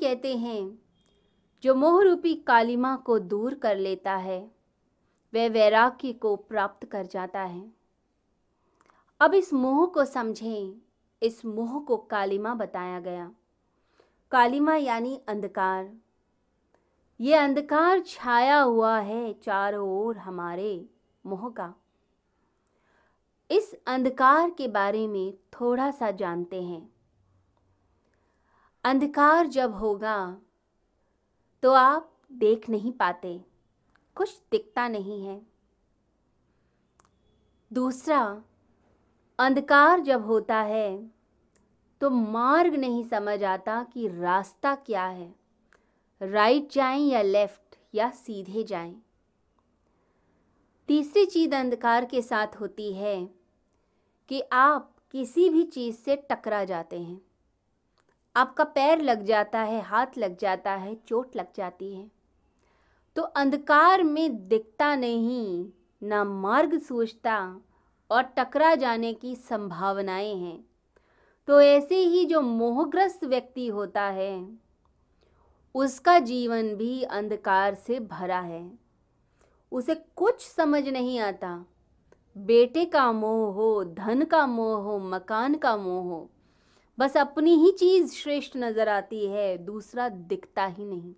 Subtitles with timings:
[0.00, 0.78] कहते हैं,
[1.62, 4.50] जो मोह रूपी कालिमा को दूर कर लेता है,
[5.34, 7.72] वह वैराग्य को प्राप्त कर जाता है।
[9.20, 10.74] अब इस मोह को समझें,
[11.22, 13.32] इस मोह को कालिमा बताया गया।
[14.30, 15.92] कालिमा यानी अंधकार।
[17.20, 20.86] ये अंधकार छाया हुआ है चारों ओर हमारे
[21.26, 21.74] मोह का।
[23.50, 26.97] इस अंधकार के बारे में थोड़ा सा जानते हैं।
[28.84, 30.18] अंधकार जब होगा
[31.62, 33.40] तो आप देख नहीं पाते।
[34.16, 35.40] कुछ दिखता नहीं है।
[37.70, 38.20] दूसरा,
[39.38, 41.10] अंधकार जब होता है
[42.00, 45.34] तो मार्ग नहीं समझ आता कि रास्ता क्या है।
[46.20, 48.94] राइट जाएँ या लेफ़्ट, या सीधे जाएँ।
[50.88, 53.24] तीसरी चीज़ अंधकार के साथ होती है
[54.30, 57.27] कि आप किसी भी चीज़ से टकरा जाते हैं।
[58.36, 62.10] आपका पैर लग जाता है, हाथ लग जाता है, चोट लग जाती है।
[63.16, 65.70] तो अंधकार में दिखता नहीं,
[66.02, 67.60] ना मार्ग सूझता
[68.10, 70.64] और टकरा जाने की संभावनाएँ हैं।
[71.46, 74.58] तो ऐसे ही जो मोहग्रस्त व्यक्ति होता है,
[75.74, 78.78] उसका जीवन भी अंधकार से भरा है।
[79.72, 81.64] उसे कुछ समझ नहीं आता,
[82.38, 86.30] बेटे का मोह हो, धन का मोह हो, मकान का मोह हो।
[86.98, 91.14] बस अपनी ही चीज़ श्रेष्ठ नज़र आती है, दूसरा दिखता ही नहीं।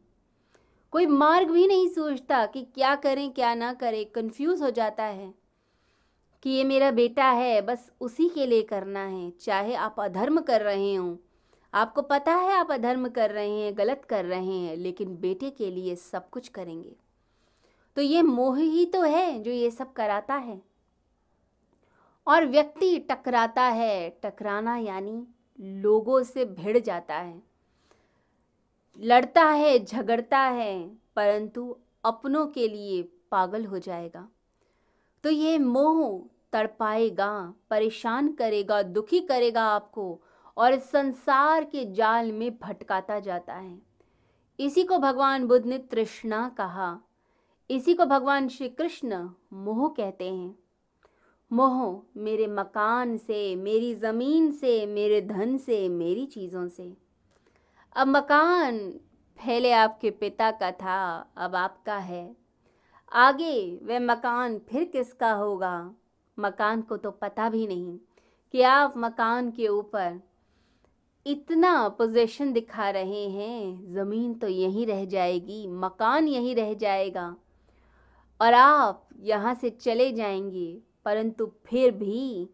[0.92, 5.34] कोई मार्ग भी नहीं सोचता कि क्या करें, क्या ना करें कंफ्यूज हो जाता है
[6.42, 10.60] कि ये मेरा बेटा है, बस उसी के लिए करना है, चाहे आप अधर्म कर
[10.60, 11.16] रहे हों।
[11.74, 15.70] आपको पता है आप अधर्म कर रहे हैं, गलत कर रहे हैं, लेकिन बेटे के
[15.70, 16.96] लिए सब कुछ करेंगे।
[17.96, 20.62] तो ये मोह ही तो है जो ये सब कराता है।
[22.26, 25.26] और व्यक्ति टकराता है, टकराना यानी
[25.60, 27.42] लोगों से भिड़ जाता है।
[28.98, 34.28] लड़ता है, झगड़ता है, परंतु अपनों के लिए पागल हो जाएगा।
[35.24, 40.20] तो ये मोह तड़पाएगा, परेशान करेगा, दुखी करेगा आपको
[40.56, 43.82] और संसार के जाल में भटकाता जाता है।
[44.60, 47.00] इसी को भगवान बुद्ध ने तृष्णा कहा।
[47.70, 50.58] इसी को भगवान श्री कृष्ण मोह कहते हैं।
[51.52, 56.96] मोह, मेरे मकान से, मेरी ज़मीन से, मेरे धन से, मेरी चीज़ों से।
[57.96, 58.78] अब मकान
[59.46, 62.36] पहले आपके पिता का था, अब आपका है।
[63.12, 65.94] आगे वह मकान फिर किसका होगा?
[66.38, 67.98] मकान को तो पता भी नहीं
[68.52, 70.20] कि आप मकान के ऊपर
[71.26, 77.36] इतना पोजीशन दिखा रहे हैं। ज़मीन तो यहीं रह जाएगी, मकान यहीं रह जाएगा।
[78.40, 82.50] और आप यहाँ से चले जाएँगे। परंतु फिर भी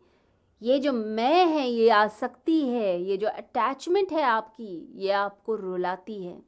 [0.62, 6.24] ये जो मैं है, ये आसक्ति है, ये जो अटैचमेंट है आपकी, ये आपको रुलाती
[6.24, 6.42] है।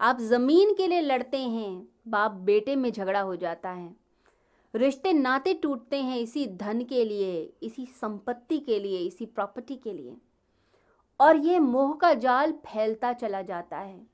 [0.00, 3.96] आप ज़मीन के लिए लड़ते हैं, बाप बेटे में झगड़ा हो जाता है।
[4.74, 9.92] रिश्ते नाते टूटते हैं इसी धन के लिए, इसी संपत्ति के लिए, इसी प्रॉपर्टी के
[9.92, 10.16] लिए।
[11.20, 14.06] और ये मोह का जाल फैलता चला जाता है।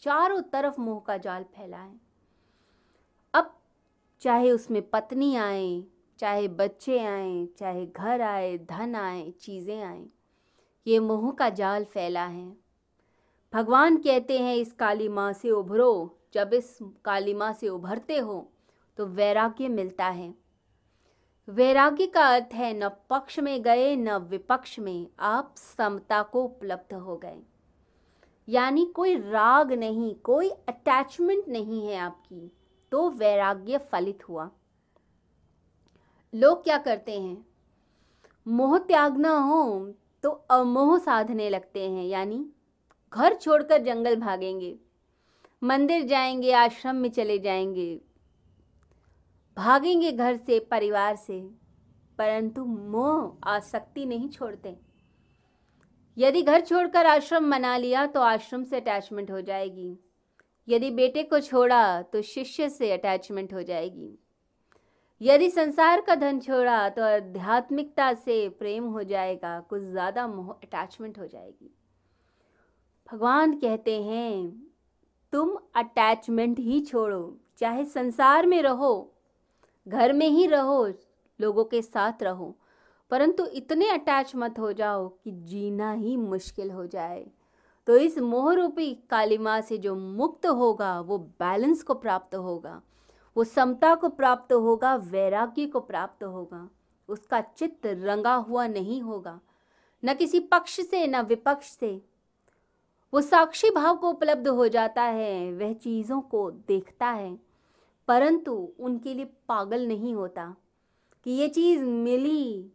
[0.00, 2.00] चारों तरफ़ मोह का जाल फैला है।
[3.34, 3.58] अब
[4.20, 5.84] चाहे उसमें पत्नी आए
[6.18, 10.04] चाहे बच्चे आए, चाहे घर आए, धन आए, चीज़ें आए,
[10.86, 12.52] ये मोह का जाल फैला है।
[13.52, 18.50] भगवान कहते हैं, इस काली माँ से उभरो, जब इस काली माँ से उभरते हो
[18.98, 20.34] तो वैराग्य मिलता है।
[21.48, 26.94] वैराग्य का अर्थ है, न पक्ष में गए, न विपक्ष में, आप समता को उपलब्ध
[26.94, 27.42] हो गए।
[28.48, 32.50] यानी कोई राग नहीं, कोई अटैचमेंट नहीं है आपकी
[32.92, 34.50] तो वैराग्य फलित हुआ।
[36.34, 37.44] लोग क्या करते हैं?
[38.46, 39.92] मोह त्यागना हो
[40.24, 42.44] तो अमोह साधने लगते हैं, यानी
[43.12, 44.74] घर छोड़कर जंगल भागेंगे,
[45.62, 48.00] मंदिर जाएँगे, आश्रम में चले जाएँगे,
[49.56, 51.40] भागेंगे घर से, परिवार से,
[52.18, 54.76] परंतु मोह आसक्ति नहीं छोड़ते।
[56.16, 59.96] यदि घर छोड़कर आश्रम मना लिया तो आश्रम से अटैचमेंट हो जाएगी,
[60.68, 64.16] यदि बेटे को छोड़ा तो शिष्य से अटैचमेंट हो जाएगी।
[65.20, 71.18] यदि संसार का धन छोड़ा तो आध्यात्मिकता से प्रेम हो जाएगा, कुछ ज़्यादा मोह अटैचमेंट
[71.18, 71.70] हो जाएगी।
[73.08, 74.50] भगवान कहते हैं,
[75.32, 79.14] तुम अटैचमेंट ही छोड़ो, चाहे संसार में रहो,
[79.86, 80.86] घर में ही रहो,
[81.40, 82.54] लोगों के साथ रहो,
[83.10, 87.26] परंतु इतने अटैच मत हो जाओ कि जीना ही मुश्किल हो जाए।
[87.86, 92.80] तो इस मोहरूपी कालिमा से जो मुक्त होगा, वो बैलेंस को प्राप्त होगा।
[93.36, 96.70] वो समता को प्राप्त होगा, वैराग्य को प्राप्त होगा।
[97.08, 99.40] उसका चित्त रंगा हुआ नहीं होगा।
[100.04, 102.02] न किसी पक्ष से, न विपक्ष से।
[103.14, 107.38] वो साक्षी भाव को उपलब्ध हो जाता है, वह चीज़ों को देखता है।
[108.08, 110.56] परंतु उनके लिए पागल नहीं होता
[111.24, 112.70] कि ये चीज़ मिली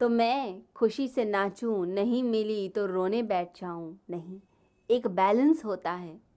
[0.00, 4.40] तो मैं खुशी से नाचूं, नहीं मिली तो रोने बैठ जाऊँ, नहीं।
[4.90, 6.29] एक बैलेंस होता है।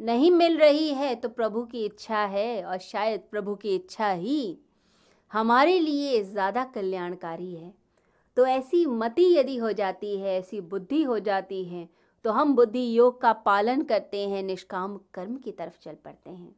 [0.00, 4.58] नहीं मिल रही है तो प्रभु की इच्छा है और शायद प्रभु की इच्छा ही
[5.32, 7.72] हमारे लिए ज़्यादा कल्याणकारी है।
[8.36, 11.88] तो ऐसी मति यदि हो जाती है, ऐसी बुद्धि हो जाती है
[12.24, 16.54] तो हम बुद्धि योग का पालन करते हैं, निष्काम कर्म की तरफ़ चल पड़ते हैं।